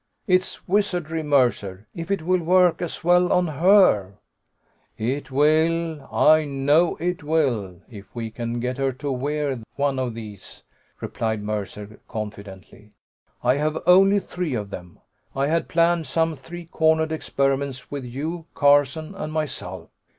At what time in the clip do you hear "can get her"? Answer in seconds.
8.31-8.91